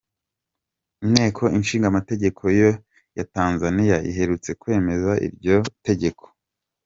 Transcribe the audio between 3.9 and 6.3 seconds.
iherutse kwemeza iryo tegeko.